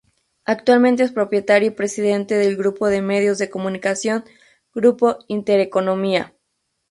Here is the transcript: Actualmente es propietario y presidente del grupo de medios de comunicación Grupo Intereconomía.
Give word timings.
Actualmente 0.45 1.03
es 1.03 1.11
propietario 1.11 1.67
y 1.67 1.75
presidente 1.75 2.33
del 2.33 2.57
grupo 2.57 2.87
de 2.87 3.03
medios 3.03 3.37
de 3.37 3.51
comunicación 3.51 4.23
Grupo 4.73 5.19
Intereconomía. 5.27 6.33